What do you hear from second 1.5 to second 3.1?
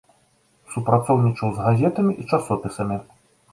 з газетамі і часопісамі.